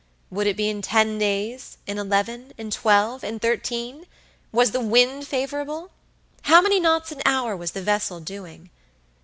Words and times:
Would 0.31 0.47
it 0.47 0.57
be 0.57 0.67
in 0.67 0.81
ten 0.81 1.19
days, 1.19 1.77
in 1.85 1.99
eleven, 1.99 2.53
in 2.57 2.71
twelve, 2.71 3.23
in 3.23 3.37
thirteen? 3.37 4.07
Was 4.51 4.71
the 4.71 4.79
wind 4.81 5.27
favorable? 5.27 5.91
How 6.41 6.59
many 6.59 6.79
knots 6.79 7.11
an 7.11 7.21
hour 7.23 7.55
was 7.55 7.73
the 7.73 7.83
vessel 7.83 8.19
doing? 8.19 8.71